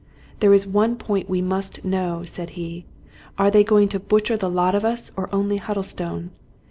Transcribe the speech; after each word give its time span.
"There 0.39 0.51
is 0.51 0.65
one 0.65 0.95
point 0.95 1.27
that 1.27 1.31
we 1.31 1.43
must 1.43 1.85
know," 1.85 2.23
said 2.25 2.51
he." 2.57 2.85
Are 3.37 3.51
they 3.51 3.63
going 3.63 3.87
to 3.89 3.99
butcher 3.99 4.35
the 4.35 4.49
lot 4.49 4.73
of 4.73 4.83
us, 4.83 5.11
or 5.15 5.29
only 5.31 5.57
Huddlestone? 5.57 6.31